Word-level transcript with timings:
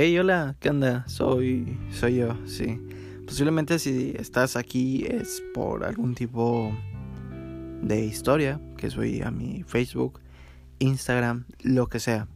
Hey, 0.00 0.16
hola, 0.16 0.54
¿qué 0.60 0.70
onda? 0.70 1.02
Soy, 1.08 1.76
soy 1.90 2.18
yo, 2.18 2.36
sí. 2.46 2.80
Posiblemente 3.26 3.80
si 3.80 4.14
estás 4.16 4.54
aquí 4.54 5.04
es 5.04 5.42
por 5.52 5.82
algún 5.82 6.14
tipo 6.14 6.72
de 7.82 8.04
historia 8.04 8.60
que 8.76 8.90
soy 8.90 9.22
a 9.22 9.32
mi 9.32 9.64
Facebook, 9.64 10.20
Instagram, 10.78 11.46
lo 11.62 11.88
que 11.88 11.98
sea. 11.98 12.28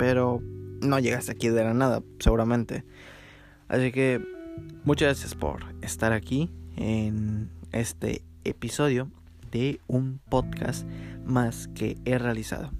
Pero 0.00 0.42
no 0.80 0.98
llegaste 0.98 1.30
aquí 1.30 1.48
de 1.48 1.62
la 1.62 1.74
nada, 1.74 2.02
seguramente. 2.18 2.84
Así 3.68 3.92
que 3.92 4.20
muchas 4.82 5.10
gracias 5.10 5.36
por 5.36 5.76
estar 5.80 6.12
aquí 6.12 6.50
en 6.76 7.52
este 7.70 8.24
episodio 8.42 9.12
de 9.52 9.80
un 9.86 10.18
podcast 10.28 10.88
más 11.24 11.68
que 11.68 11.98
he 12.04 12.18
realizado. 12.18 12.72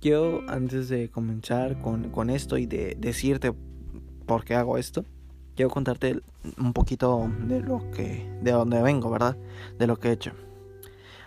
Yo 0.00 0.42
antes 0.48 0.88
de 0.88 1.10
comenzar 1.10 1.80
con, 1.80 2.30
esto 2.30 2.58
y 2.58 2.66
de 2.66 2.96
decirte 2.98 3.52
por 4.26 4.44
qué 4.44 4.54
hago 4.54 4.78
esto, 4.78 5.04
quiero 5.54 5.70
contarte 5.70 6.20
un 6.58 6.72
poquito 6.72 7.30
de 7.46 7.60
lo 7.60 7.90
que, 7.90 8.30
de 8.42 8.52
dónde 8.52 8.82
vengo, 8.82 9.10
¿verdad? 9.10 9.36
De 9.78 9.86
lo 9.86 9.96
que 9.96 10.08
he 10.08 10.12
hecho. 10.12 10.32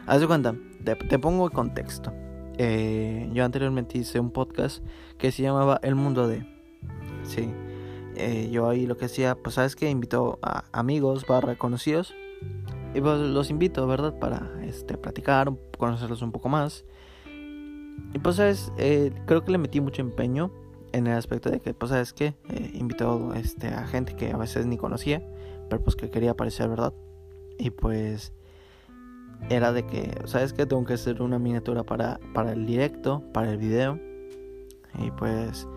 Haz 0.06 0.22
de 0.22 0.28
cuenta, 0.28 0.56
te, 0.84 1.20
pongo 1.20 1.46
el 1.48 1.52
contexto. 1.52 2.14
Eh, 2.58 3.30
yo 3.34 3.44
anteriormente 3.44 3.98
hice 3.98 4.20
un 4.20 4.32
podcast 4.32 4.84
que 5.18 5.32
se 5.32 5.44
llamaba 5.44 5.80
El 5.82 5.96
Mundo 5.96 6.28
de. 6.28 6.46
Sí. 7.24 7.52
Eh, 8.16 8.50
yo 8.52 8.70
ahí 8.70 8.86
lo 8.86 8.98
que 8.98 9.06
hacía, 9.06 9.36
pues 9.36 9.56
sabes 9.56 9.76
que 9.76 9.90
invito 9.90 10.40
a 10.42 10.66
amigos 10.72 11.26
barra 11.28 11.56
conocidos. 11.56 12.14
Y 12.94 13.02
pues 13.02 13.20
los 13.20 13.50
invito, 13.50 13.86
¿verdad? 13.88 14.18
Para 14.18 14.50
este, 14.64 14.98
platicar, 14.98 15.52
conocerlos 15.78 16.22
un 16.22 16.32
poco 16.32 16.50
más. 16.50 16.86
Y 18.14 18.20
pues 18.20 18.38
sabes, 18.38 18.72
eh, 18.78 19.12
creo 19.26 19.44
que 19.44 19.52
le 19.52 19.58
metí 19.58 19.82
mucho 19.82 20.02
empeño 20.02 20.52
en 20.92 21.08
el 21.08 21.18
aspecto 21.18 21.50
de 21.50 21.60
que, 21.60 21.74
pues 21.74 21.92
sabes 21.92 22.14
que 22.14 22.36
eh, 22.50 22.72
invitó 22.74 23.34
este, 23.34 23.68
a 23.68 23.86
gente 23.86 24.16
que 24.16 24.32
a 24.32 24.38
veces 24.38 24.66
ni 24.66 24.78
conocía, 24.78 25.24
pero 25.70 25.84
pues 25.84 25.96
que 25.96 26.10
quería 26.10 26.32
aparecer, 26.32 26.70
¿verdad? 26.70 26.94
Y 27.58 27.70
pues 27.70 28.34
era 29.50 29.72
de 29.72 29.86
que, 29.86 30.22
¿sabes 30.26 30.54
que 30.54 30.66
Tengo 30.66 30.86
que 30.86 30.94
hacer 30.94 31.22
una 31.22 31.40
miniatura 31.40 31.84
para, 31.84 32.20
para 32.34 32.52
el 32.52 32.66
directo, 32.66 33.24
para 33.34 33.52
el 33.52 33.58
video. 33.58 34.00
Y 34.98 35.12
pues 35.12 35.68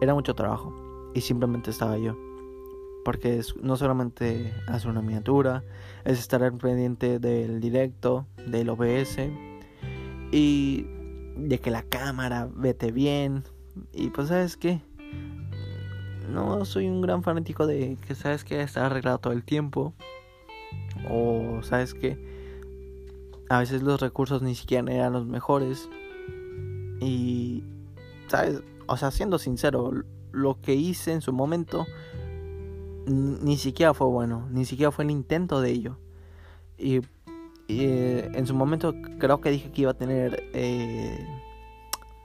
era 0.00 0.14
mucho 0.14 0.34
trabajo. 0.34 0.72
Y 1.14 1.20
simplemente 1.20 1.70
estaba 1.70 1.98
yo. 1.98 2.16
Porque 3.04 3.42
no 3.62 3.76
solamente 3.76 4.52
hacer 4.66 4.90
una 4.90 5.02
miniatura, 5.02 5.62
es 6.04 6.18
estar 6.18 6.40
pendiente 6.56 7.18
del 7.18 7.60
directo, 7.60 8.26
del 8.46 8.70
OBS. 8.70 9.18
Y 10.32 10.86
de 11.36 11.58
que 11.58 11.70
la 11.70 11.82
cámara 11.82 12.48
vete 12.54 12.92
bien. 12.92 13.44
Y 13.92 14.10
pues, 14.10 14.28
¿sabes 14.28 14.56
qué? 14.56 14.80
No 16.28 16.64
soy 16.64 16.88
un 16.88 17.00
gran 17.02 17.22
fanático 17.22 17.66
de 17.66 17.98
que, 18.06 18.14
¿sabes 18.14 18.44
que 18.44 18.62
Está 18.62 18.86
arreglado 18.86 19.18
todo 19.18 19.32
el 19.32 19.44
tiempo. 19.44 19.94
O, 21.10 21.60
¿sabes 21.62 21.94
que 21.94 22.18
A 23.48 23.58
veces 23.58 23.82
los 23.82 24.00
recursos 24.00 24.42
ni 24.42 24.54
siquiera 24.54 24.92
eran 24.92 25.12
los 25.12 25.26
mejores. 25.26 25.88
Y, 27.00 27.62
¿sabes? 28.28 28.62
O 28.86 28.96
sea, 28.96 29.10
siendo 29.10 29.38
sincero, 29.38 29.92
lo 30.32 30.60
que 30.60 30.74
hice 30.74 31.12
en 31.12 31.20
su 31.20 31.32
momento 31.32 31.86
ni 33.06 33.56
siquiera 33.58 33.92
fue 33.92 34.06
bueno, 34.06 34.48
ni 34.50 34.64
siquiera 34.64 34.90
fue 34.90 35.04
el 35.04 35.10
intento 35.10 35.60
de 35.60 35.70
ello. 35.70 35.98
Y 36.78 37.00
eh, 37.68 38.30
en 38.34 38.46
su 38.46 38.54
momento 38.54 38.94
creo 39.18 39.40
que 39.40 39.50
dije 39.50 39.70
que 39.70 39.82
iba 39.82 39.92
a 39.92 39.94
tener 39.94 40.50
10 40.52 40.52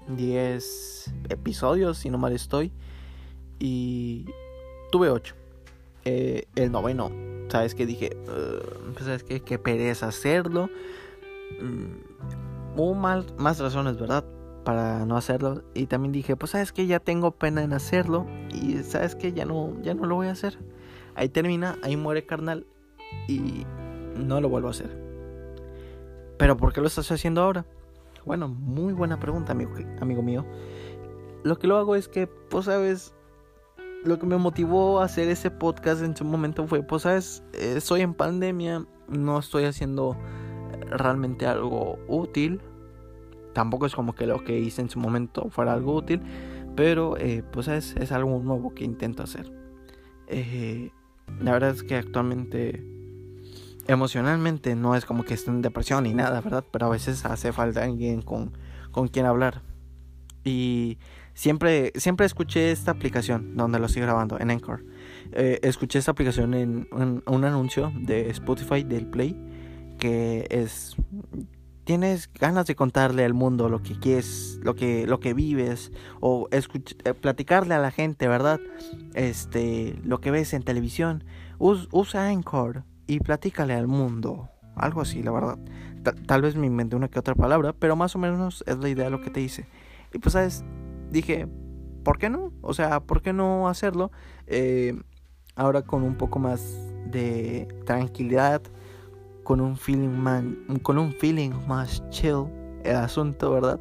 eh, 0.09 1.11
episodios, 1.29 1.97
si 1.97 2.09
no 2.09 2.17
mal 2.17 2.33
estoy. 2.33 2.71
Y 3.59 4.25
tuve 4.91 5.09
8. 5.09 5.35
Eh, 6.05 6.45
el 6.55 6.71
noveno, 6.71 7.11
¿sabes 7.49 7.75
qué? 7.75 7.85
Dije, 7.85 8.17
pues, 8.93 9.05
¿sabes 9.05 9.23
qué? 9.23 9.41
Qué 9.41 9.59
pereza 9.59 10.07
hacerlo. 10.07 10.69
Mm, 11.61 12.99
mal, 12.99 13.25
más 13.37 13.59
razones, 13.59 13.97
¿verdad? 13.97 14.25
Para 14.63 15.05
no 15.05 15.17
hacerlo. 15.17 15.63
Y 15.73 15.87
también 15.87 16.11
dije, 16.11 16.35
pues, 16.35 16.51
¿sabes 16.51 16.71
qué? 16.71 16.87
Ya 16.87 16.99
tengo 16.99 17.31
pena 17.31 17.63
en 17.63 17.73
hacerlo. 17.73 18.25
Y 18.53 18.77
¿sabes 18.83 19.15
qué? 19.15 19.33
Ya 19.33 19.45
no, 19.45 19.73
ya 19.81 19.93
no 19.93 20.05
lo 20.05 20.15
voy 20.15 20.27
a 20.27 20.31
hacer. 20.31 20.57
Ahí 21.15 21.29
termina, 21.29 21.77
ahí 21.83 21.97
muere 21.97 22.25
carnal. 22.25 22.65
Y 23.27 23.65
no 24.15 24.41
lo 24.41 24.49
vuelvo 24.49 24.67
a 24.67 24.71
hacer. 24.71 24.98
Pero 26.39 26.55
¿por 26.55 26.71
qué 26.71 26.79
lo 26.79 26.87
estás 26.87 27.11
haciendo 27.11 27.41
ahora? 27.41 27.65
Bueno, 28.25 28.47
muy 28.47 28.93
buena 28.93 29.19
pregunta, 29.19 29.51
amigo, 29.51 29.73
amigo 29.99 30.23
mío. 30.23 30.45
Lo 31.43 31.59
que 31.59 31.67
lo 31.67 31.77
hago 31.77 31.95
es 31.95 32.07
que, 32.07 32.27
pues, 32.27 32.65
sabes, 32.65 33.13
lo 34.05 34.17
que 34.17 34.25
me 34.25 34.37
motivó 34.37 35.01
a 35.01 35.03
hacer 35.03 35.27
ese 35.27 35.51
podcast 35.51 36.01
en 36.01 36.15
su 36.15 36.23
momento 36.23 36.65
fue, 36.65 36.81
pues, 36.81 37.01
sabes, 37.01 37.43
estoy 37.53 38.01
en 38.01 38.13
pandemia, 38.13 38.85
no 39.09 39.37
estoy 39.37 39.65
haciendo 39.65 40.15
realmente 40.89 41.45
algo 41.45 41.99
útil. 42.07 42.61
Tampoco 43.53 43.85
es 43.85 43.93
como 43.93 44.15
que 44.15 44.25
lo 44.25 44.41
que 44.41 44.57
hice 44.59 44.81
en 44.81 44.89
su 44.89 44.97
momento 44.97 45.49
fuera 45.49 45.73
algo 45.73 45.93
útil, 45.93 46.21
pero, 46.77 47.17
eh, 47.17 47.43
pues, 47.51 47.67
es, 47.67 47.97
es 47.97 48.13
algo 48.13 48.39
nuevo 48.39 48.73
que 48.73 48.85
intento 48.85 49.23
hacer. 49.23 49.51
Eh, 50.27 50.89
la 51.41 51.51
verdad 51.51 51.71
es 51.71 51.83
que 51.83 51.97
actualmente 51.97 52.98
emocionalmente 53.89 54.75
no 54.75 54.95
es 54.95 55.03
como 55.03 55.23
que 55.23 55.33
esté 55.33 55.49
en 55.49 55.61
depresión 55.63 56.03
ni 56.03 56.13
nada, 56.13 56.41
¿verdad? 56.41 56.63
Pero 56.71 56.85
a 56.85 56.89
veces 56.89 57.25
hace 57.25 57.51
falta 57.51 57.83
alguien 57.83 58.21
con, 58.21 58.53
con 58.91 59.07
quien 59.07 59.25
hablar. 59.25 59.63
Y 60.43 60.99
siempre, 61.33 61.91
siempre 61.95 62.27
escuché 62.27 62.71
esta 62.71 62.91
aplicación 62.91 63.57
donde 63.57 63.79
lo 63.79 63.87
estoy 63.87 64.03
grabando, 64.03 64.39
en 64.39 64.51
Anchor. 64.51 64.85
Eh, 65.31 65.59
escuché 65.63 65.97
esta 65.97 66.11
aplicación 66.11 66.53
en, 66.53 66.87
un 66.91 67.43
anuncio 67.43 67.91
de 67.95 68.29
Spotify 68.29 68.83
del 68.83 69.07
Play 69.07 69.35
que 69.97 70.47
es 70.49 70.95
tienes 71.83 72.31
ganas 72.31 72.67
de 72.67 72.75
contarle 72.75 73.25
al 73.25 73.33
mundo 73.33 73.67
lo 73.67 73.81
que 73.81 73.97
quieres, 73.97 74.59
lo 74.61 74.75
que, 74.75 75.07
lo 75.07 75.19
que 75.19 75.33
vives, 75.33 75.91
o 76.19 76.47
eh, 76.51 77.13
platicarle 77.15 77.73
a 77.73 77.79
la 77.79 77.89
gente, 77.89 78.27
¿verdad? 78.27 78.59
Este, 79.15 79.99
lo 80.03 80.21
que 80.21 80.29
ves 80.29 80.53
en 80.53 80.61
televisión. 80.61 81.23
usa 81.57 82.27
Anchor 82.27 82.83
y 83.09 83.19
platícale 83.19 83.73
al 83.73 83.87
mundo. 83.87 84.49
Algo 84.75 85.01
así, 85.01 85.23
la 85.23 85.31
verdad. 85.31 85.57
tal 86.27 86.43
vez 86.43 86.55
me 86.55 86.67
inventé 86.67 86.95
una 86.95 87.07
que 87.07 87.17
otra 87.17 87.33
palabra, 87.33 87.73
pero 87.73 87.95
más 87.95 88.15
o 88.15 88.19
menos 88.19 88.63
es 88.67 88.77
la 88.77 88.87
idea 88.87 89.05
de 89.05 89.11
lo 89.11 89.19
que 89.19 89.31
te 89.31 89.41
hice. 89.41 89.65
Y 90.13 90.19
pues, 90.19 90.33
¿sabes? 90.33 90.63
Dije, 91.09 91.47
¿por 92.03 92.19
qué 92.19 92.29
no? 92.29 92.53
O 92.61 92.75
sea, 92.75 92.99
¿por 92.99 93.23
qué 93.23 93.33
no 93.33 93.67
hacerlo? 93.67 94.11
Eh, 94.45 95.01
ahora 95.55 95.81
con 95.81 96.03
un 96.03 96.15
poco 96.15 96.37
más 96.37 96.77
de 97.07 97.67
tranquilidad, 97.85 98.61
con 99.43 99.59
un 99.59 99.75
feeling 99.75 100.09
man, 100.09 100.59
con 100.83 100.99
un 100.99 101.11
feeling 101.13 101.51
más 101.67 102.07
chill 102.11 102.45
el 102.83 102.95
asunto, 102.95 103.51
¿verdad? 103.51 103.79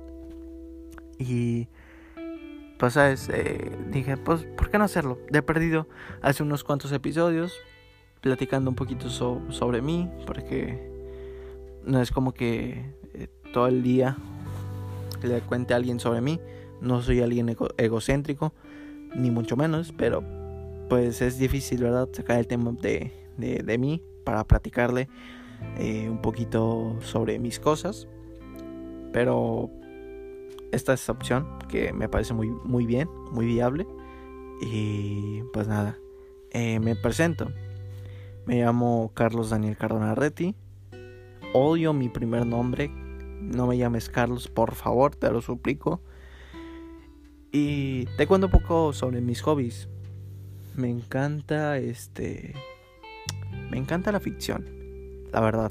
Y 1.18 1.68
pues 2.78 2.94
sabes, 2.94 3.28
eh, 3.28 3.76
dije, 3.90 4.16
pues, 4.16 4.44
¿por 4.56 4.70
qué 4.70 4.78
no 4.78 4.84
hacerlo? 4.84 5.18
De 5.30 5.42
perdido 5.42 5.86
hace 6.22 6.42
unos 6.42 6.64
cuantos 6.64 6.92
episodios, 6.92 7.52
platicando 8.20 8.70
un 8.70 8.76
poquito 8.76 9.08
sobre 9.10 9.82
mí, 9.82 10.08
porque 10.26 10.90
no 11.84 12.00
es 12.00 12.10
como 12.10 12.32
que 12.32 12.84
eh, 13.14 13.28
todo 13.52 13.66
el 13.66 13.82
día 13.82 14.16
le 15.22 15.40
cuente 15.40 15.74
a 15.74 15.76
alguien 15.76 16.00
sobre 16.00 16.20
mí. 16.20 16.40
No 16.80 17.02
soy 17.02 17.20
alguien 17.20 17.54
egocéntrico, 17.76 18.52
ni 19.14 19.30
mucho 19.30 19.56
menos, 19.56 19.92
pero 19.96 20.22
pues 20.88 21.20
es 21.22 21.38
difícil, 21.38 21.82
¿verdad? 21.82 22.08
Sacar 22.12 22.38
el 22.38 22.46
tema 22.46 22.72
de, 22.72 23.12
de, 23.36 23.78
mí 23.78 24.02
para 24.24 24.44
platicarle 24.44 25.08
eh, 25.76 26.08
un 26.08 26.22
poquito 26.22 26.96
sobre 27.00 27.38
mis 27.38 27.58
cosas. 27.58 28.06
Pero 29.12 29.70
esta 30.70 30.92
es 30.92 31.08
opción 31.08 31.46
que 31.68 31.92
me 31.92 32.08
parece 32.08 32.32
muy, 32.32 32.48
muy 32.48 32.86
bien, 32.86 33.08
muy 33.32 33.46
viable. 33.46 33.86
Y 34.60 35.42
pues 35.52 35.68
nada, 35.68 35.98
eh, 36.50 36.78
me 36.80 36.94
presento. 36.96 37.50
Me 38.48 38.62
llamo 38.62 39.10
Carlos 39.12 39.50
Daniel 39.50 39.76
Cardona 39.76 40.14
Retti. 40.14 40.54
Odio 41.52 41.92
mi 41.92 42.08
primer 42.08 42.46
nombre. 42.46 42.88
No 42.88 43.66
me 43.66 43.76
llames 43.76 44.08
Carlos, 44.08 44.48
por 44.48 44.74
favor, 44.74 45.14
te 45.14 45.30
lo 45.30 45.42
suplico. 45.42 46.00
Y 47.52 48.06
te 48.16 48.26
cuento 48.26 48.46
un 48.46 48.52
poco 48.52 48.94
sobre 48.94 49.20
mis 49.20 49.42
hobbies. 49.42 49.90
Me 50.76 50.88
encanta 50.88 51.76
este. 51.76 52.54
Me 53.70 53.76
encanta 53.76 54.12
la 54.12 54.20
ficción, 54.20 54.64
la 55.30 55.40
verdad. 55.40 55.70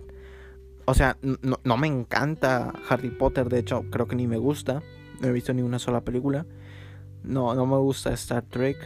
O 0.86 0.94
sea, 0.94 1.18
no, 1.24 1.60
no, 1.64 1.78
me 1.78 1.88
encanta 1.88 2.74
Harry 2.90 3.10
Potter, 3.10 3.50
de 3.50 3.58
hecho, 3.58 3.86
creo 3.90 4.08
que 4.08 4.16
ni 4.16 4.28
me 4.28 4.38
gusta. 4.38 4.84
No 5.20 5.28
he 5.28 5.32
visto 5.32 5.52
ni 5.52 5.64
una 5.64 5.80
sola 5.80 6.02
película. 6.02 6.46
No, 7.24 7.56
no 7.56 7.66
me 7.66 7.78
gusta 7.78 8.14
Star 8.14 8.44
Trek, 8.44 8.78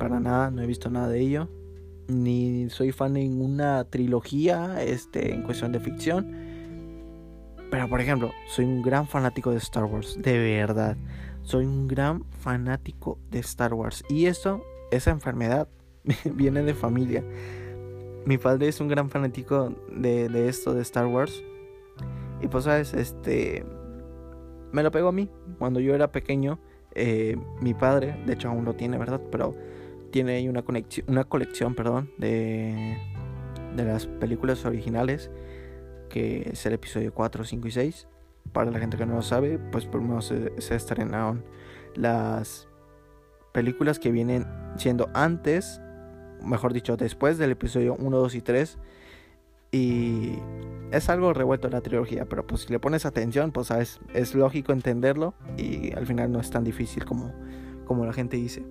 para 0.00 0.18
nada, 0.18 0.50
no 0.50 0.62
he 0.62 0.66
visto 0.66 0.90
nada 0.90 1.06
de 1.06 1.20
ello 1.20 1.48
ni 2.08 2.68
soy 2.70 2.92
fan 2.92 3.14
de 3.14 3.20
ninguna 3.20 3.84
trilogía 3.84 4.82
este, 4.82 5.32
en 5.34 5.42
cuestión 5.42 5.72
de 5.72 5.80
ficción. 5.80 6.46
Pero 7.70 7.88
por 7.88 8.00
ejemplo, 8.00 8.30
soy 8.48 8.64
un 8.64 8.82
gran 8.82 9.06
fanático 9.06 9.50
de 9.50 9.58
Star 9.58 9.84
Wars, 9.84 10.18
de 10.20 10.38
verdad. 10.38 10.96
soy 11.42 11.64
un 11.64 11.88
gran 11.88 12.24
fanático 12.40 13.18
de 13.30 13.40
Star 13.40 13.74
Wars. 13.74 14.04
Y 14.08 14.26
esto, 14.26 14.62
esa 14.90 15.10
enfermedad, 15.10 15.68
viene 16.34 16.62
de 16.62 16.74
familia. 16.74 17.24
Mi 18.24 18.38
padre 18.38 18.68
es 18.68 18.80
un 18.80 18.88
gran 18.88 19.10
fanático 19.10 19.72
de, 19.90 20.48
esto, 20.48 20.74
de 20.74 20.82
Star 20.82 21.06
Wars. 21.06 21.42
Y 22.40 22.48
pues, 22.48 22.64
sabes, 22.64 22.92
este. 22.94 23.64
Me 24.72 24.82
lo 24.82 24.90
pegó 24.90 25.08
a 25.08 25.12
mí. 25.12 25.30
Cuando 25.58 25.80
yo 25.80 25.94
era 25.94 26.10
pequeño, 26.10 26.58
eh, 26.94 27.36
mi 27.60 27.72
padre, 27.72 28.20
de 28.26 28.32
hecho 28.32 28.48
aún 28.48 28.64
lo 28.64 28.74
tiene, 28.74 28.98
¿verdad? 28.98 29.20
Pero 29.30 29.54
tiene 30.10 30.36
ahí 30.36 30.48
una, 30.48 30.64
una 31.06 31.24
colección, 31.24 31.74
perdón, 31.74 32.10
de, 32.18 32.98
de 33.74 33.84
las 33.84 34.06
películas 34.06 34.64
originales. 34.64 35.30
Que 36.08 36.50
es 36.52 36.64
el 36.66 36.72
episodio 36.72 37.12
4, 37.12 37.44
5 37.44 37.68
y 37.68 37.70
6 37.72 38.08
para 38.52 38.70
la 38.70 38.78
gente 38.78 38.96
que 38.96 39.06
no 39.06 39.16
lo 39.16 39.22
sabe, 39.22 39.58
pues 39.58 39.86
primero 39.86 40.20
se, 40.20 40.52
se 40.60 40.74
estrenaron 40.76 41.44
las 41.94 42.68
películas 43.52 43.98
que 43.98 44.10
vienen 44.10 44.46
siendo 44.76 45.10
antes, 45.14 45.80
mejor 46.42 46.72
dicho, 46.72 46.96
después 46.96 47.38
del 47.38 47.50
episodio 47.50 47.96
1, 47.98 48.16
2 48.16 48.34
y 48.34 48.40
3. 48.40 48.78
Y 49.72 50.38
es 50.90 51.08
algo 51.10 51.32
revuelto 51.32 51.66
en 51.66 51.74
la 51.74 51.80
trilogía, 51.80 52.24
pero 52.26 52.46
pues 52.46 52.62
si 52.62 52.72
le 52.72 52.78
pones 52.78 53.04
atención, 53.04 53.52
pues 53.52 53.66
sabes, 53.66 54.00
es 54.14 54.34
lógico 54.34 54.72
entenderlo 54.72 55.34
y 55.56 55.92
al 55.94 56.06
final 56.06 56.32
no 56.32 56.40
es 56.40 56.50
tan 56.50 56.64
difícil 56.64 57.04
como, 57.04 57.34
como 57.84 58.06
la 58.06 58.12
gente 58.12 58.36
dice. 58.36 58.64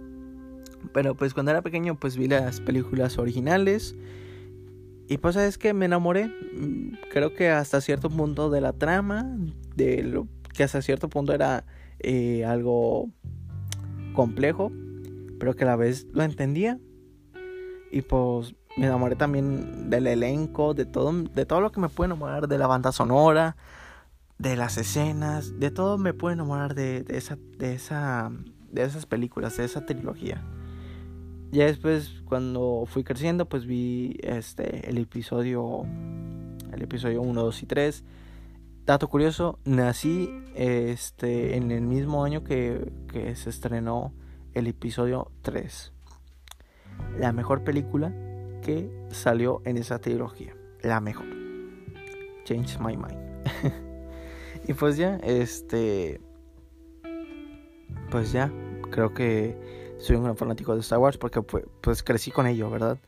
Pero 0.93 1.15
pues 1.15 1.33
cuando 1.33 1.51
era 1.51 1.61
pequeño 1.61 1.99
pues 1.99 2.17
vi 2.17 2.27
las 2.27 2.61
películas 2.61 3.17
originales 3.17 3.95
y 5.07 5.17
pues 5.17 5.35
es 5.35 5.57
que 5.57 5.73
me 5.73 5.85
enamoré, 5.85 6.27
mm, 6.27 6.97
creo 7.11 7.33
que 7.33 7.49
hasta 7.49 7.79
cierto 7.81 8.09
punto 8.09 8.49
de 8.49 8.61
la 8.61 8.73
trama, 8.73 9.37
de 9.75 10.03
lo 10.03 10.27
que 10.53 10.63
hasta 10.63 10.81
cierto 10.81 11.09
punto 11.09 11.33
era 11.33 11.65
eh, 11.99 12.43
algo 12.43 13.09
complejo, 14.13 14.71
pero 15.39 15.55
que 15.55 15.63
a 15.63 15.67
la 15.67 15.75
vez 15.75 16.07
lo 16.11 16.23
entendía. 16.23 16.79
Y 17.91 18.01
pues 18.01 18.55
me 18.77 18.87
enamoré 18.87 19.15
también 19.15 19.89
del 19.89 20.07
elenco, 20.07 20.73
de 20.73 20.85
todo, 20.85 21.13
de 21.13 21.45
todo 21.45 21.61
lo 21.61 21.71
que 21.71 21.79
me 21.79 21.89
puede 21.89 22.07
enamorar, 22.07 22.47
de 22.47 22.57
la 22.57 22.67
banda 22.67 22.91
sonora, 22.91 23.57
de 24.39 24.55
las 24.55 24.77
escenas, 24.77 25.59
de 25.59 25.69
todo 25.69 25.97
me 25.97 26.13
puede 26.13 26.33
enamorar 26.33 26.73
de, 26.73 27.03
de, 27.03 27.17
esa, 27.17 27.37
de, 27.57 27.75
esa, 27.75 28.31
de 28.71 28.83
esas 28.83 29.05
películas, 29.05 29.55
de 29.57 29.65
esa 29.65 29.85
trilogía. 29.85 30.43
Ya 31.51 31.65
después, 31.65 32.21
cuando 32.25 32.83
fui 32.85 33.03
creciendo, 33.03 33.47
pues 33.47 33.65
vi 33.65 34.17
este 34.23 34.89
el 34.89 34.97
episodio. 34.97 35.85
El 36.73 36.81
episodio 36.81 37.21
1, 37.21 37.43
2 37.43 37.63
y 37.63 37.65
3. 37.65 38.03
Dato 38.85 39.07
curioso, 39.07 39.57
nací 39.65 40.29
este, 40.53 41.55
en 41.55 41.71
el 41.71 41.81
mismo 41.81 42.23
año 42.23 42.43
que, 42.43 42.91
que 43.07 43.35
se 43.35 43.49
estrenó 43.49 44.13
el 44.53 44.67
episodio 44.67 45.31
3. 45.41 45.91
La 47.19 47.31
mejor 47.31 47.63
película 47.63 48.13
que 48.61 48.89
salió 49.09 49.61
en 49.65 49.77
esa 49.77 49.99
trilogía. 49.99 50.55
La 50.81 50.99
mejor. 50.99 51.25
Change 52.43 52.79
my 52.79 52.97
mind. 52.97 53.17
y 54.67 54.73
pues 54.73 54.97
ya, 54.97 55.17
este. 55.17 56.21
Pues 58.11 58.31
ya, 58.31 58.51
creo 58.91 59.13
que 59.13 59.84
soy 60.05 60.17
un 60.17 60.23
gran 60.23 60.37
fanático 60.37 60.75
de 60.75 60.81
Star 60.81 60.99
Wars 60.99 61.17
porque 61.17 61.41
pues 61.41 62.03
crecí 62.03 62.29
con 62.29 62.45
ello, 62.45 62.69
¿verdad? 62.69 62.99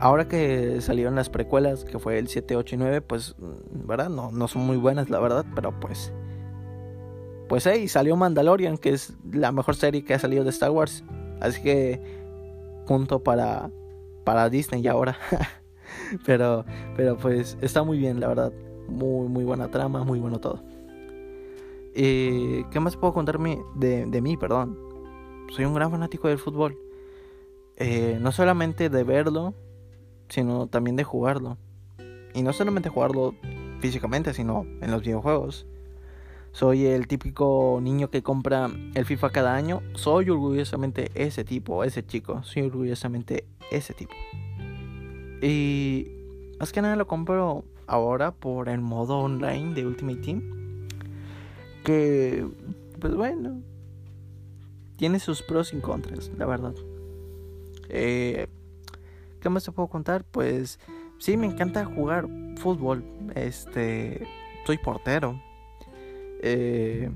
Ahora 0.00 0.26
que 0.26 0.80
salieron 0.80 1.14
las 1.14 1.28
precuelas, 1.28 1.84
que 1.84 1.98
fue 1.98 2.18
el 2.18 2.28
7, 2.28 2.56
8 2.56 2.74
y 2.74 2.78
9, 2.78 3.00
pues, 3.02 3.36
¿verdad? 3.70 4.08
No, 4.08 4.32
no 4.32 4.48
son 4.48 4.62
muy 4.62 4.78
buenas, 4.78 5.10
la 5.10 5.20
verdad, 5.20 5.44
pero 5.54 5.78
pues... 5.78 6.12
Pues 7.48 7.66
hey, 7.66 7.88
salió 7.88 8.16
Mandalorian, 8.16 8.78
que 8.78 8.90
es 8.90 9.12
la 9.30 9.52
mejor 9.52 9.76
serie 9.76 10.02
que 10.02 10.14
ha 10.14 10.18
salido 10.18 10.44
de 10.44 10.50
Star 10.50 10.70
Wars. 10.70 11.04
Así 11.40 11.62
que 11.62 12.00
punto 12.86 13.22
para, 13.22 13.70
para 14.24 14.48
Disney 14.48 14.86
ahora. 14.88 15.18
pero, 16.26 16.64
pero 16.96 17.18
pues 17.18 17.58
está 17.60 17.82
muy 17.82 17.98
bien, 17.98 18.18
la 18.18 18.28
verdad. 18.28 18.52
Muy, 18.88 19.28
muy 19.28 19.44
buena 19.44 19.70
trama, 19.70 20.04
muy 20.04 20.20
bueno 20.20 20.40
todo. 20.40 20.62
Eh, 21.94 22.64
¿Qué 22.70 22.80
más 22.80 22.96
puedo 22.96 23.12
contarme 23.12 23.60
de, 23.74 24.06
de 24.06 24.20
mí, 24.22 24.38
perdón? 24.38 24.93
Soy 25.50 25.64
un 25.64 25.74
gran 25.74 25.90
fanático 25.90 26.28
del 26.28 26.38
fútbol. 26.38 26.78
Eh, 27.76 28.18
no 28.20 28.32
solamente 28.32 28.88
de 28.88 29.04
verlo, 29.04 29.54
sino 30.28 30.66
también 30.66 30.96
de 30.96 31.04
jugarlo. 31.04 31.58
Y 32.34 32.42
no 32.42 32.52
solamente 32.52 32.88
jugarlo 32.88 33.34
físicamente, 33.80 34.34
sino 34.34 34.66
en 34.80 34.90
los 34.90 35.02
videojuegos. 35.02 35.66
Soy 36.52 36.86
el 36.86 37.08
típico 37.08 37.80
niño 37.82 38.10
que 38.10 38.22
compra 38.22 38.70
el 38.94 39.04
FIFA 39.04 39.30
cada 39.30 39.56
año. 39.56 39.82
Soy 39.94 40.30
orgullosamente 40.30 41.10
ese 41.14 41.44
tipo, 41.44 41.82
ese 41.82 42.06
chico. 42.06 42.42
Soy 42.44 42.62
orgullosamente 42.62 43.44
ese 43.72 43.92
tipo. 43.92 44.14
Y 45.42 46.08
más 46.60 46.72
que 46.72 46.80
nada 46.80 46.94
lo 46.96 47.06
compro 47.06 47.64
ahora 47.86 48.32
por 48.32 48.68
el 48.68 48.80
modo 48.80 49.18
online 49.18 49.74
de 49.74 49.84
Ultimate 49.84 50.20
Team. 50.20 50.88
Que, 51.84 52.46
pues 53.00 53.14
bueno, 53.14 53.60
tiene 54.96 55.18
sus 55.18 55.42
pros 55.42 55.72
y 55.72 55.80
contras, 55.80 56.30
la 56.36 56.46
verdad. 56.46 56.74
Eh, 57.88 58.48
¿Qué 59.40 59.48
más 59.48 59.64
te 59.64 59.72
puedo 59.72 59.88
contar? 59.88 60.24
Pues 60.24 60.78
sí, 61.18 61.36
me 61.36 61.46
encanta 61.46 61.84
jugar 61.84 62.28
fútbol. 62.56 63.04
Este, 63.34 64.26
soy 64.66 64.78
portero. 64.78 65.40
Eh, 66.42 67.10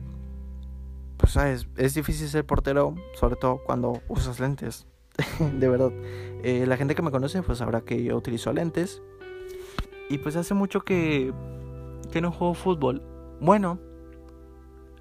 pues 1.17 1.33
sabes, 1.33 1.69
es 1.77 1.95
difícil 1.95 2.29
ser 2.29 2.45
portero, 2.45 2.95
sobre 3.15 3.37
todo 3.37 3.63
cuando 3.65 4.03
usas 4.09 4.41
lentes. 4.41 4.87
de 5.59 5.69
verdad. 5.69 5.93
Eh, 6.43 6.67
la 6.67 6.77
gente 6.77 6.95
que 6.95 7.03
me 7.03 7.11
conoce, 7.11 7.43
pues 7.43 7.59
sabrá 7.59 7.81
que 7.81 8.03
yo 8.03 8.17
utilizo 8.17 8.53
lentes. 8.53 9.03
Y 10.11 10.19
pues 10.19 10.37
hace 10.37 10.55
mucho 10.55 10.81
que, 10.81 11.33
que 12.11 12.21
no 12.21 12.33
juego 12.33 12.55
fútbol. 12.55 13.03
Bueno, 13.41 13.79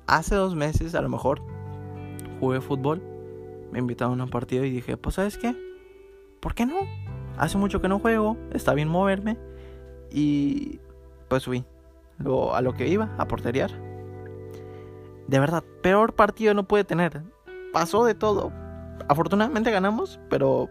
hace 0.06 0.36
dos 0.36 0.56
meses 0.56 0.96
a 0.96 1.02
lo 1.02 1.10
mejor 1.10 1.42
jugué 2.40 2.62
fútbol, 2.62 3.02
me 3.72 3.80
invitaron 3.80 4.20
a 4.22 4.26
un 4.26 4.30
partido 4.30 4.64
y 4.64 4.70
dije, 4.70 4.98
pues 4.98 5.16
sabes 5.16 5.38
qué, 5.38 5.56
¿por 6.40 6.54
qué 6.54 6.66
no? 6.66 6.80
Hace 7.38 7.58
mucho 7.58 7.82
que 7.82 7.88
no 7.88 8.00
juego, 8.00 8.38
está 8.52 8.74
bien 8.74 8.88
moverme 8.88 9.38
y 10.12 10.80
pues 11.28 11.46
fui 11.46 11.66
lo, 12.18 12.56
a 12.56 12.62
lo 12.62 12.74
que 12.74 12.88
iba, 12.88 13.14
a 13.18 13.28
porteriar. 13.28 13.72
De 15.28 15.40
verdad, 15.40 15.64
peor 15.84 16.14
partido 16.14 16.54
no 16.54 16.68
puede 16.68 16.84
tener. 16.84 17.22
Pasó 17.74 18.06
de 18.06 18.16
todo. 18.16 18.52
Afortunadamente 19.10 19.72
ganamos, 19.72 20.20
pero 20.30 20.70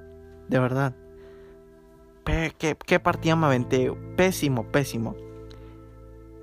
de 0.49 0.59
verdad. 0.59 0.95
¿Qué, 2.25 2.77
qué 2.85 3.01
partida 3.01 3.37
me 3.37 3.47
aventé? 3.47 3.93
Pésimo, 4.17 4.65
pésimo. 4.73 5.15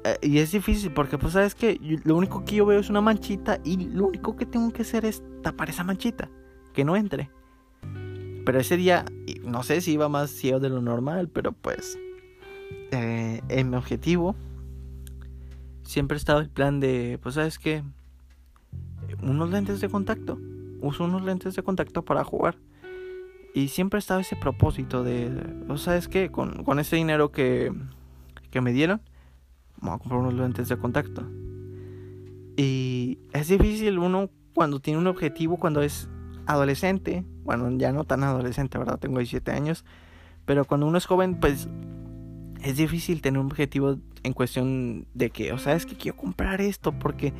Eh, 0.04 0.18
y 0.22 0.40
es 0.40 0.52
difícil 0.52 0.92
porque, 0.92 1.18
pues, 1.18 1.34
sabes 1.34 1.56
que 1.56 1.80
lo 2.04 2.16
único 2.16 2.44
que 2.44 2.56
yo 2.56 2.66
veo 2.66 2.80
es 2.80 2.90
una 2.90 3.02
manchita 3.02 3.60
y 3.64 3.78
lo 3.90 4.08
único 4.08 4.36
que 4.36 4.46
tengo 4.46 4.72
que 4.72 4.82
hacer 4.82 5.06
es 5.06 5.24
tapar 5.42 5.70
esa 5.70 5.84
manchita, 5.84 6.30
que 6.74 6.84
no 6.84 6.96
entre. 6.96 7.30
Pero 8.46 8.60
ese 8.60 8.76
día, 8.76 9.06
no 9.44 9.64
sé 9.64 9.80
si 9.80 9.94
iba 9.94 10.10
más 10.10 10.30
ciego 10.30 10.60
de 10.60 10.70
lo 10.70 10.82
normal, 10.82 11.30
pero 11.30 11.54
pues, 11.54 11.98
eh, 12.92 13.42
en 13.48 13.70
mi 13.70 13.78
objetivo, 13.78 14.36
siempre 15.84 16.16
ha 16.16 16.18
estado 16.18 16.40
el 16.42 16.50
plan 16.50 16.82
de, 16.82 17.18
pues, 17.24 17.36
sabes 17.36 17.58
que, 17.58 17.84
unos 19.22 19.50
lentes 19.52 19.80
de 19.80 19.90
contacto. 19.90 20.38
Uso 20.82 21.06
unos 21.06 21.24
lentes 21.24 21.56
de 21.56 21.64
contacto 21.64 22.04
para 22.04 22.26
jugar. 22.26 22.58
Y 23.54 23.70
siempre 23.70 23.98
ha 23.98 24.00
estado 24.00 24.20
ese 24.20 24.36
propósito 24.36 25.04
de, 25.04 25.30
pues, 25.66 25.82
¿sabes 25.82 26.10
qué? 26.10 26.30
Con, 26.30 26.66
con 26.66 26.80
ese 26.80 26.98
dinero 26.98 27.32
que, 27.32 27.72
que 28.52 28.60
me 28.60 28.74
dieron 28.74 29.00
vamos 29.84 29.96
a 29.96 30.00
comprar 30.00 30.22
unos 30.22 30.34
lentes 30.34 30.70
de 30.70 30.78
contacto. 30.78 31.24
Y 32.56 33.20
es 33.34 33.48
difícil 33.50 34.00
uno 34.00 34.30
cuando 34.54 34.80
tiene 34.80 35.00
un 35.00 35.08
objetivo, 35.08 35.58
cuando 35.58 35.82
es 35.82 36.10
adolescente, 36.46 37.26
bueno, 37.44 37.70
ya 37.78 37.92
no 37.92 38.04
tan 38.06 38.24
adolescente, 38.24 38.78
¿verdad? 38.78 39.00
Tengo 39.00 39.20
17 39.20 39.52
años, 39.52 39.86
pero 40.46 40.66
cuando 40.66 40.88
uno 40.88 40.98
es 40.98 41.06
joven, 41.06 41.40
pues 41.40 41.68
es 42.62 42.78
difícil 42.78 43.22
tener 43.22 43.40
un 43.40 43.48
objetivo 43.48 43.98
en 44.24 44.34
cuestión 44.34 45.08
de 45.14 45.30
que, 45.30 45.52
o 45.52 45.58
sea, 45.58 45.74
es 45.74 45.86
que 45.86 45.96
quiero 45.96 46.18
comprar 46.18 46.62
esto, 46.62 46.98
porque 46.98 47.34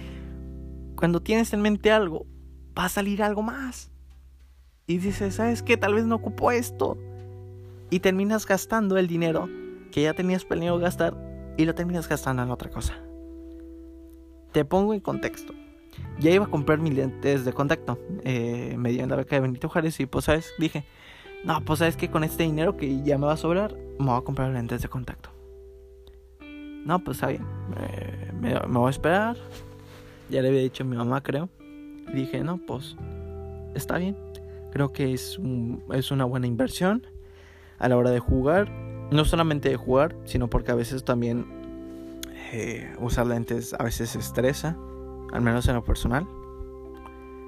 cuando 0.96 1.22
tienes 1.22 1.54
en 1.54 1.62
mente 1.62 1.92
algo, 1.92 2.26
va 2.78 2.86
a 2.86 2.90
salir 2.90 3.24
algo 3.24 3.42
más. 3.42 3.92
Y 4.86 4.98
dices, 4.98 5.36
¿sabes 5.36 5.64
qué? 5.64 5.78
Tal 5.78 5.94
vez 5.94 6.06
no 6.06 6.16
ocupo 6.16 6.52
esto. 6.52 6.98
Y 7.90 8.00
terminas 8.00 8.46
gastando 8.46 8.98
el 8.98 9.08
dinero 9.08 9.48
que 9.92 10.02
ya 10.02 10.14
tenías 10.14 10.44
planeado 10.44 10.80
gastar 10.80 11.33
y 11.58 11.66
lo 11.66 11.76
terminas 11.76 12.08
gastando 12.08 12.44
en 12.44 12.52
otra 12.52 12.70
cosa. 12.70 12.96
Te 14.52 14.66
pongo 14.66 14.94
en 14.94 15.00
contexto. 15.00 15.54
Ya 16.20 16.32
iba 16.32 16.46
a 16.46 16.50
comprar 16.50 16.80
mis 16.80 16.94
lentes 16.94 17.46
de 17.46 17.54
contacto. 17.54 18.00
Eh, 18.24 18.76
me 18.78 18.90
dieron 18.92 19.10
la 19.10 19.16
beca 19.16 19.36
de 19.36 19.42
Benito 19.42 19.70
Juárez 19.70 20.00
y 20.00 20.06
pues 20.06 20.26
sabes, 20.26 20.52
dije, 20.58 20.86
no, 21.44 21.64
pues 21.66 21.80
sabes 21.80 21.98
que 21.98 22.10
con 22.10 22.24
este 22.24 22.44
dinero 22.44 22.78
que 22.78 23.04
ya 23.04 23.18
me 23.18 23.26
va 23.26 23.34
a 23.34 23.38
sobrar, 23.38 23.76
me 24.00 24.06
voy 24.06 24.18
a 24.18 24.22
comprar 24.22 24.52
lentes 24.52 24.82
de 24.82 24.88
contacto. 24.88 25.30
No, 26.86 27.00
pues 27.04 27.18
está 27.18 27.28
bien. 27.28 27.46
me, 28.40 28.60
voy 28.68 28.88
a 28.88 28.90
esperar. 28.90 29.38
Ya 30.30 30.42
le 30.42 30.50
había 30.50 30.62
dicho 30.62 30.84
a 30.84 30.88
mi 30.88 30.96
mamá, 30.96 31.22
creo. 31.22 31.50
Y 32.10 32.14
dije, 32.14 32.44
no, 32.44 32.58
pues 32.58 32.96
está 33.76 33.98
bien. 33.98 34.18
Creo 34.72 34.92
que 34.92 35.14
es, 35.14 35.40
es 35.94 36.12
una 36.12 36.26
buena 36.26 36.48
inversión 36.48 37.06
a 37.80 37.90
la 37.90 37.98
hora 37.98 38.10
de 38.10 38.20
jugar. 38.20 38.72
No 39.14 39.26
solamente 39.26 39.70
de 39.70 39.76
jugar, 39.76 40.16
sino 40.26 40.50
porque 40.50 40.72
a 40.72 40.76
veces 40.76 41.06
también 41.06 41.46
eh, 42.52 42.96
usar 42.98 43.28
lentes 43.28 43.76
a 43.76 43.84
veces 43.84 44.16
estresa, 44.16 44.76
al 45.32 45.42
menos 45.42 45.68
en 45.68 45.76
lo 45.76 45.84
personal. 45.84 46.28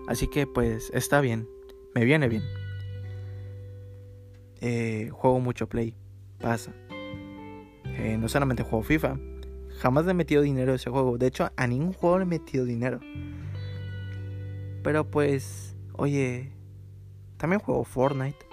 Así 0.07 0.27
que 0.27 0.45
pues 0.45 0.91
está 0.93 1.21
bien, 1.21 1.49
me 1.95 2.05
viene 2.05 2.27
bien. 2.29 2.43
Eh, 4.61 5.09
juego 5.11 5.39
mucho 5.39 5.67
Play, 5.67 5.95
pasa. 6.39 6.71
Eh, 7.85 8.15
no 8.19 8.29
solamente 8.29 8.61
juego 8.61 8.83
FIFA, 8.83 9.17
jamás 9.79 10.05
le 10.05 10.11
he 10.11 10.13
metido 10.13 10.43
dinero 10.43 10.73
a 10.73 10.75
ese 10.75 10.91
juego. 10.91 11.17
De 11.17 11.25
hecho, 11.25 11.49
a 11.55 11.65
ningún 11.65 11.93
juego 11.93 12.19
le 12.19 12.25
he 12.25 12.27
metido 12.27 12.63
dinero. 12.63 12.99
Pero 14.83 15.09
pues, 15.09 15.75
oye, 15.93 16.51
también 17.37 17.59
juego 17.59 17.83
Fortnite. 17.83 18.45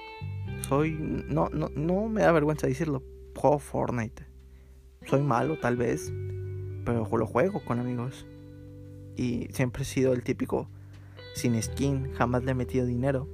Soy, 0.68 0.96
no, 0.98 1.48
no, 1.50 1.68
no 1.74 2.08
me 2.08 2.22
da 2.22 2.32
vergüenza 2.32 2.66
decirlo, 2.66 3.02
juego 3.34 3.58
Fortnite. 3.58 4.26
Soy 5.06 5.22
malo 5.22 5.58
tal 5.58 5.76
vez, 5.76 6.12
pero 6.84 7.08
lo 7.10 7.26
juego 7.26 7.60
con 7.64 7.80
amigos. 7.80 8.26
Y 9.16 9.48
siempre 9.52 9.82
he 9.82 9.86
sido 9.86 10.12
el 10.12 10.22
típico 10.22 10.68
sin 11.34 11.60
skin, 11.62 12.12
jamás 12.14 12.44
le 12.44 12.52
he 12.52 12.54
metido 12.54 12.86
dinero. 12.86 13.28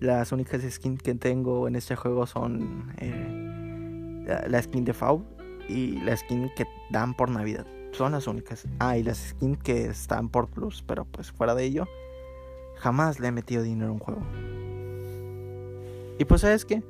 Las 0.00 0.32
únicas 0.32 0.62
skins 0.62 1.02
que 1.02 1.14
tengo 1.14 1.68
en 1.68 1.76
este 1.76 1.96
juego 1.96 2.26
son 2.26 2.92
eh, 2.98 4.44
la, 4.48 4.62
skin 4.62 4.84
de 4.84 4.92
FAU 4.92 5.24
y 5.68 6.00
la 6.00 6.16
skin 6.16 6.50
que 6.54 6.66
dan 6.90 7.14
por 7.14 7.30
Navidad. 7.30 7.66
Son 7.92 8.12
las 8.12 8.26
únicas. 8.26 8.66
Ah, 8.78 8.98
y 8.98 9.02
las 9.02 9.18
skins 9.18 9.58
que 9.62 9.86
están 9.86 10.28
por 10.28 10.48
Plus, 10.48 10.84
pero 10.86 11.06
pues 11.06 11.32
fuera 11.32 11.54
de 11.54 11.64
ello, 11.64 11.86
jamás 12.76 13.20
le 13.20 13.28
he 13.28 13.32
metido 13.32 13.62
dinero 13.62 13.90
a 13.90 13.92
un 13.92 13.98
juego. 13.98 14.22
Y 16.18 16.24
pues 16.24 16.40
sabes 16.40 16.64
que 16.64 16.82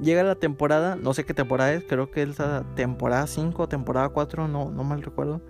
llega 0.00 0.22
la 0.22 0.34
temporada, 0.34 0.96
no 0.96 1.14
sé 1.14 1.24
qué 1.24 1.34
temporada 1.34 1.72
es, 1.72 1.84
creo 1.84 2.10
que 2.10 2.22
es 2.22 2.38
la 2.38 2.64
temporada 2.74 3.26
5, 3.26 3.68
temporada 3.68 4.08
4, 4.10 4.48
no, 4.48 4.70
no 4.70 4.84
mal 4.84 5.02
recuerdo. 5.02 5.40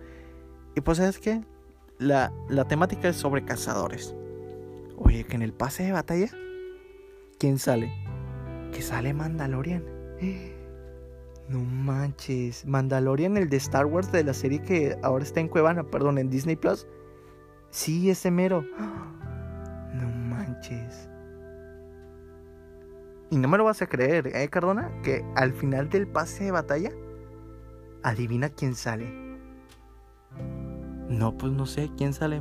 Y 0.74 0.80
pues 0.80 0.98
sabes 0.98 1.18
que 1.18 1.42
la, 1.98 2.32
la 2.48 2.66
temática 2.66 3.08
es 3.08 3.16
sobre 3.16 3.44
cazadores. 3.44 4.14
Oye, 4.96 5.24
que 5.24 5.36
en 5.36 5.42
el 5.42 5.52
pase 5.52 5.84
de 5.84 5.92
batalla, 5.92 6.30
¿quién 7.38 7.58
sale? 7.58 7.92
Que 8.72 8.82
sale 8.82 9.12
Mandalorian. 9.14 9.84
No 11.48 11.60
manches. 11.60 12.66
Mandalorian, 12.66 13.36
el 13.36 13.48
de 13.48 13.56
Star 13.58 13.86
Wars 13.86 14.10
de 14.10 14.24
la 14.24 14.34
serie 14.34 14.60
que 14.60 14.98
ahora 15.04 15.22
está 15.22 15.38
en 15.38 15.46
Cuevana, 15.46 15.84
perdón, 15.84 16.18
en 16.18 16.28
Disney 16.28 16.56
Plus. 16.56 16.88
Sí, 17.70 18.10
ese 18.10 18.32
mero. 18.32 18.64
No 19.94 20.08
manches. 20.10 21.08
Y 23.30 23.38
no 23.38 23.48
me 23.48 23.58
lo 23.58 23.64
vas 23.64 23.82
a 23.82 23.88
creer, 23.88 24.28
¿eh, 24.28 24.48
Cardona? 24.48 25.02
Que 25.02 25.24
al 25.34 25.52
final 25.52 25.88
del 25.88 26.06
pase 26.06 26.44
de 26.44 26.52
batalla, 26.52 26.90
adivina 28.02 28.48
quién 28.50 28.74
sale. 28.76 29.26
No, 31.08 31.36
pues 31.36 31.52
no 31.52 31.66
sé, 31.66 31.90
¿quién 31.96 32.12
sale? 32.12 32.40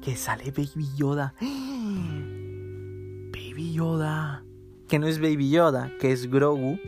Que 0.00 0.14
sale 0.16 0.52
Baby 0.52 0.88
Yoda. 0.96 1.34
Baby 3.32 3.72
Yoda. 3.72 4.44
Que 4.88 5.00
no 5.00 5.06
es 5.08 5.20
Baby 5.20 5.50
Yoda, 5.50 5.90
que 6.00 6.12
es 6.12 6.30
Grogu. 6.30 6.78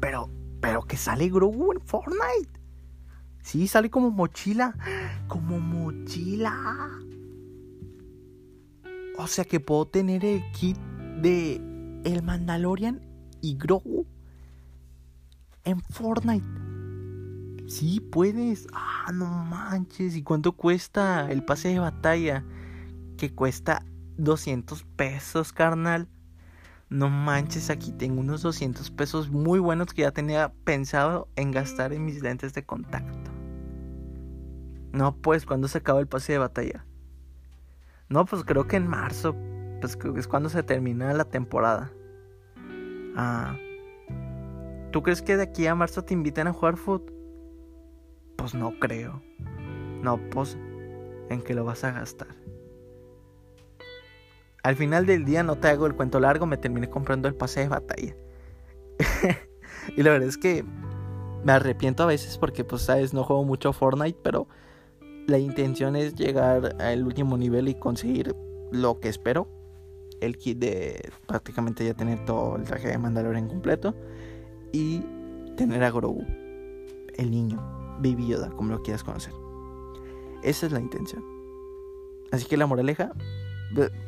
Pero, 0.00 0.30
pero 0.60 0.82
que 0.82 0.96
sale 0.96 1.28
Grogu 1.28 1.72
en 1.72 1.80
Fortnite. 1.80 2.60
Sí, 3.42 3.68
sale 3.68 3.90
como 3.90 4.10
mochila. 4.10 4.74
Como 5.28 5.60
mochila. 5.60 6.90
O 9.16 9.26
sea 9.26 9.44
que 9.44 9.60
puedo 9.60 9.86
tener 9.86 10.24
el 10.24 10.42
kit 10.52 10.76
de 11.20 11.56
El 12.04 12.22
Mandalorian 12.22 13.00
y 13.40 13.56
Grogu 13.56 14.06
en 15.64 15.80
Fortnite. 15.80 16.46
Sí, 17.66 18.00
puedes. 18.00 18.66
Ah, 18.72 19.10
no 19.12 19.26
manches. 19.26 20.16
¿Y 20.16 20.22
cuánto 20.22 20.52
cuesta 20.52 21.30
el 21.30 21.44
pase 21.44 21.68
de 21.68 21.78
batalla? 21.78 22.44
Que 23.16 23.34
cuesta 23.34 23.84
200 24.18 24.84
pesos, 24.96 25.52
carnal. 25.52 26.08
No 26.90 27.08
manches, 27.08 27.70
aquí 27.70 27.90
tengo 27.92 28.20
unos 28.20 28.42
200 28.42 28.90
pesos 28.90 29.30
muy 29.30 29.58
buenos 29.58 29.92
que 29.94 30.02
ya 30.02 30.12
tenía 30.12 30.52
pensado 30.64 31.28
en 31.34 31.50
gastar 31.50 31.92
en 31.92 32.04
mis 32.04 32.22
lentes 32.22 32.52
de 32.54 32.64
contacto. 32.64 33.30
No, 34.92 35.16
pues, 35.16 35.44
¿cuándo 35.44 35.66
se 35.66 35.78
acaba 35.78 35.98
el 36.00 36.06
pase 36.06 36.34
de 36.34 36.38
batalla? 36.38 36.86
No, 38.08 38.26
pues 38.26 38.44
creo 38.44 38.68
que 38.68 38.76
en 38.76 38.86
marzo. 38.86 39.34
Pues 39.84 40.16
es 40.16 40.28
cuando 40.28 40.48
se 40.48 40.62
termina 40.62 41.12
la 41.12 41.26
temporada. 41.26 41.92
Ah. 43.16 43.56
¿Tú 44.92 45.02
crees 45.02 45.20
que 45.20 45.36
de 45.36 45.42
aquí 45.42 45.66
a 45.66 45.74
marzo 45.74 46.04
te 46.04 46.14
inviten 46.14 46.46
a 46.46 46.54
jugar 46.54 46.78
fútbol? 46.78 47.12
Pues 48.36 48.54
no 48.54 48.78
creo. 48.78 49.22
No, 50.02 50.18
pues, 50.30 50.56
¿en 51.28 51.42
qué 51.42 51.54
lo 51.54 51.64
vas 51.64 51.84
a 51.84 51.92
gastar? 51.92 52.28
Al 54.62 54.76
final 54.76 55.04
del 55.04 55.26
día, 55.26 55.42
no 55.42 55.56
te 55.56 55.68
hago 55.68 55.86
el 55.86 55.94
cuento 55.94 56.18
largo, 56.18 56.46
me 56.46 56.56
terminé 56.56 56.88
comprando 56.88 57.28
el 57.28 57.34
pase 57.34 57.60
de 57.60 57.68
batalla. 57.68 58.16
y 59.96 60.02
la 60.02 60.12
verdad 60.12 60.28
es 60.28 60.38
que 60.38 60.64
me 61.44 61.52
arrepiento 61.52 62.04
a 62.04 62.06
veces 62.06 62.38
porque, 62.38 62.64
pues, 62.64 62.82
sabes, 62.82 63.12
no 63.12 63.24
juego 63.24 63.44
mucho 63.44 63.74
Fortnite, 63.74 64.18
pero 64.22 64.48
la 65.26 65.38
intención 65.38 65.96
es 65.96 66.14
llegar 66.14 66.80
al 66.80 67.04
último 67.04 67.36
nivel 67.36 67.68
y 67.68 67.74
conseguir 67.74 68.34
lo 68.72 69.00
que 69.00 69.08
espero. 69.08 69.53
El 70.24 70.38
kit 70.38 70.58
de 70.58 71.12
prácticamente 71.26 71.84
ya 71.84 71.94
tener 71.94 72.24
todo 72.24 72.56
el 72.56 72.64
traje 72.64 72.88
de 72.88 72.98
Mandalorian 72.98 73.48
completo. 73.48 73.94
Y 74.72 75.02
tener 75.56 75.82
a 75.84 75.90
Grogu, 75.90 76.24
el 77.16 77.30
niño. 77.30 77.62
Baby 77.98 78.34
como 78.56 78.72
lo 78.72 78.82
quieras 78.82 79.04
conocer. 79.04 79.32
Esa 80.42 80.66
es 80.66 80.72
la 80.72 80.80
intención. 80.80 81.24
Así 82.32 82.46
que 82.46 82.56
la 82.56 82.66
moraleja, 82.66 83.12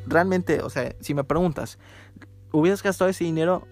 realmente, 0.07 0.61
o 0.61 0.71
sea, 0.71 0.95
si 1.01 1.15
me 1.15 1.25
preguntas, 1.25 1.79
¿hubieras 2.53 2.83
gastado 2.83 3.11
ese 3.11 3.25
dinero 3.25 3.67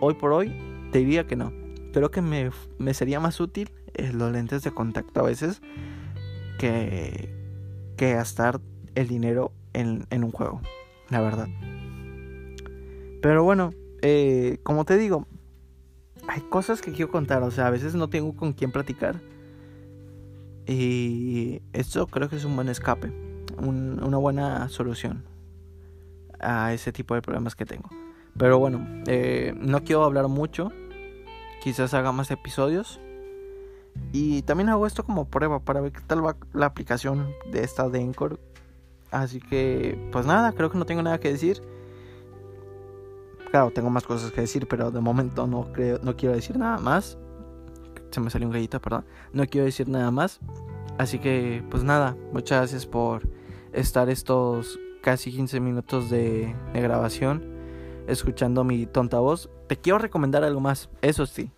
hoy 0.00 0.14
por 0.14 0.32
hoy? 0.32 0.56
Te 0.92 1.00
diría 1.00 1.26
que 1.26 1.36
no. 1.36 1.52
Creo 1.92 2.10
que 2.10 2.22
me, 2.22 2.94
sería 2.94 3.20
más 3.20 3.40
útil 3.40 3.70
eh, 3.94 4.12
los 4.12 4.30
lentes 4.30 4.62
de 4.62 4.70
contacto 4.70 5.20
a 5.20 5.24
veces 5.24 5.60
que, 6.58 7.34
que 7.96 8.12
gastar 8.14 8.60
el 8.94 9.08
dinero 9.08 9.52
en, 9.72 10.06
en 10.10 10.24
un 10.24 10.30
juego, 10.30 10.60
la 11.10 11.20
verdad. 11.20 11.48
Pero 13.20 13.44
bueno, 13.44 13.72
eh, 14.02 14.58
como 14.62 14.84
te 14.84 14.96
digo, 14.96 15.26
hay 16.28 16.40
cosas 16.42 16.82
que 16.82 16.92
quiero 16.92 17.10
contar, 17.10 17.42
o 17.42 17.50
sea, 17.50 17.66
a 17.66 17.70
veces 17.70 17.94
no 17.94 18.08
tengo 18.08 18.34
con 18.34 18.52
quién 18.52 18.72
platicar. 18.72 19.20
Y 20.66 21.62
esto 21.72 22.06
creo 22.06 22.28
que 22.28 22.36
es 22.36 22.44
un 22.44 22.56
buen 22.56 22.68
escape, 22.68 23.12
una 23.58 24.16
buena 24.16 24.68
solución 24.68 25.24
a 26.40 26.72
ese 26.72 26.92
tipo 26.92 27.14
de 27.14 27.22
problemas 27.22 27.54
que 27.54 27.64
tengo. 27.64 27.88
Pero 28.36 28.58
bueno, 28.58 28.86
eh, 29.06 29.54
no 29.56 29.82
quiero 29.84 30.04
hablar 30.04 30.28
mucho, 30.28 30.72
quizás 31.62 31.94
haga 31.94 32.12
más 32.12 32.30
episodios. 32.30 33.00
Y 34.12 34.42
también 34.42 34.68
hago 34.68 34.86
esto 34.86 35.04
como 35.04 35.24
prueba 35.26 35.60
para 35.60 35.80
ver 35.80 35.92
qué 35.92 36.00
tal 36.06 36.24
va 36.24 36.36
la 36.52 36.66
aplicación 36.66 37.30
de 37.50 37.62
esta 37.62 37.88
de 37.88 38.00
Encore. 38.00 38.38
Así 39.10 39.40
que, 39.40 40.10
pues 40.12 40.26
nada, 40.26 40.52
creo 40.52 40.70
que 40.70 40.76
no 40.76 40.84
tengo 40.84 41.02
nada 41.02 41.18
que 41.18 41.32
decir. 41.32 41.62
Claro, 43.56 43.70
tengo 43.70 43.88
más 43.88 44.04
cosas 44.04 44.32
que 44.32 44.42
decir, 44.42 44.68
pero 44.68 44.90
de 44.90 45.00
momento 45.00 45.46
no, 45.46 45.72
creo, 45.72 45.98
no 46.02 46.14
quiero 46.14 46.34
decir 46.34 46.58
nada 46.58 46.76
más 46.76 47.16
se 48.10 48.20
me 48.20 48.28
salió 48.28 48.48
un 48.48 48.52
gallito, 48.52 48.82
perdón. 48.82 49.06
No 49.32 49.46
quiero 49.46 49.64
decir 49.64 49.88
nada 49.88 50.10
más. 50.10 50.40
Así 50.98 51.18
que, 51.18 51.64
pues 51.70 51.82
nada, 51.82 52.14
muchas 52.34 52.58
gracias 52.58 52.84
por 52.84 53.26
estar 53.72 54.10
estos 54.10 54.78
casi 55.02 55.32
15 55.32 55.60
minutos 55.60 56.10
de, 56.10 56.54
grabación 56.74 57.46
escuchando 58.06 58.62
mi 58.62 58.84
tonta 58.84 59.20
voz. 59.20 59.48
Te 59.68 59.78
quiero 59.78 60.00
recomendar 60.00 60.44
algo 60.44 60.60
más, 60.60 60.90
eso 61.00 61.24
sí. 61.24 61.50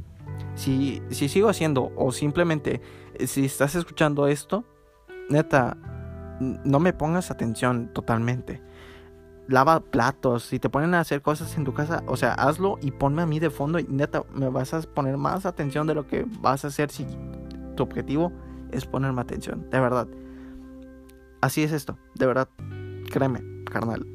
Si, 0.55 1.03
si 1.11 1.29
sigo 1.29 1.49
haciendo 1.49 1.91
o 1.97 2.13
simplemente 2.13 2.81
si 3.27 3.45
estás 3.45 3.75
escuchando 3.75 4.29
esto, 4.29 4.65
neta, 5.29 5.77
no 6.39 6.79
me 6.79 6.93
pongas 6.93 7.33
atención 7.33 7.93
totalmente 7.93 8.68
lava 9.49 9.81
platos, 9.81 10.45
si 10.45 10.59
te 10.59 10.69
ponen 10.69 10.95
a 10.95 11.01
hacer 11.01 11.23
cosas 11.23 11.57
en 11.57 11.65
tu 11.65 11.73
casa, 11.73 12.05
o 12.07 12.17
sea, 12.17 12.35
hazlo 12.35 12.79
y 12.83 12.91
ponme 12.91 13.23
a 13.23 13.27
mí 13.27 13.41
de 13.41 13.51
fondo 13.51 13.79
y 13.79 13.85
neta, 13.85 14.23
me 14.35 14.49
vas 14.51 14.75
a 14.75 14.83
poner 14.83 15.17
más 15.17 15.47
atención 15.47 15.87
de 15.87 15.95
lo 15.95 16.07
que 16.07 16.27
vas 16.41 16.65
a 16.65 16.69
hacer 16.69 16.91
si 16.91 17.07
tu 17.75 17.83
objetivo 17.83 18.31
es 18.71 18.85
ponerme 18.85 19.23
atención, 19.23 19.69
de 19.71 19.81
verdad. 19.81 20.07
Así 21.41 21.63
es 21.63 21.73
esto, 21.73 21.99
de 22.15 22.27
verdad, 22.27 22.49
créeme, 23.11 23.65
carnal. 23.65 24.07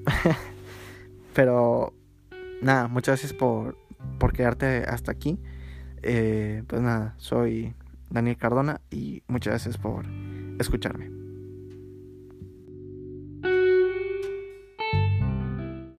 Pero 1.34 1.94
nada, 2.62 2.88
muchas 2.88 3.20
gracias 3.20 3.34
por, 3.34 3.76
por 4.20 4.34
quedarte 4.34 4.84
hasta 4.88 5.12
aquí. 5.12 5.40
Eh, 6.04 6.64
pues 6.68 6.82
nada, 6.82 7.16
soy 7.18 7.74
Daniel 8.12 8.38
Cardona 8.38 8.82
y 8.92 9.24
muchas 9.28 9.54
gracias 9.54 9.78
por 9.78 10.06
escucharme. 10.60 11.23